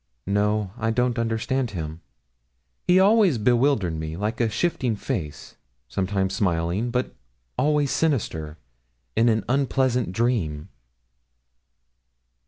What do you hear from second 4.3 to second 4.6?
a